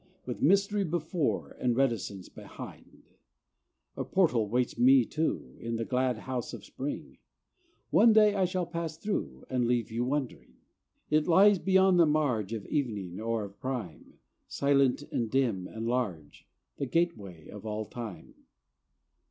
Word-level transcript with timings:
With 0.25 0.41
mystery 0.41 0.83
before, 0.83 1.51
And 1.59 1.75
reticence 1.77 2.27
behind, 2.27 3.03
A 3.95 4.03
portal 4.03 4.49
waits 4.49 4.75
me 4.75 5.05
too 5.05 5.55
In 5.59 5.75
the 5.75 5.85
glad 5.85 6.17
house 6.17 6.53
of 6.55 6.65
spring; 6.65 7.19
One 7.91 8.11
day 8.11 8.33
I 8.33 8.45
shall 8.45 8.65
pass 8.65 8.97
through 8.97 9.45
And 9.47 9.67
leave 9.67 9.91
you 9.91 10.03
wondering. 10.03 10.55
It 11.11 11.27
lies 11.27 11.59
beyond 11.59 11.99
the 11.99 12.07
marge 12.07 12.51
Of 12.51 12.65
evening 12.65 13.19
or 13.19 13.43
of 13.43 13.59
prime, 13.59 14.17
Silent 14.47 15.03
and 15.11 15.29
dim 15.29 15.67
and 15.67 15.85
large, 15.85 16.47
The 16.77 16.87
gateway 16.87 17.47
of 17.49 17.63
all 17.67 17.85
time. 17.85 18.33